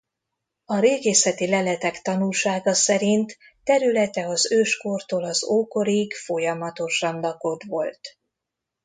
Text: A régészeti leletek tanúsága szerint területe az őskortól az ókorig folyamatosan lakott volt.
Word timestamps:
A 0.65 0.79
régészeti 0.79 1.47
leletek 1.49 2.01
tanúsága 2.01 2.73
szerint 2.73 3.37
területe 3.63 4.27
az 4.27 4.51
őskortól 4.51 5.23
az 5.23 5.43
ókorig 5.43 6.13
folyamatosan 6.13 7.19
lakott 7.19 7.63
volt. 7.63 7.99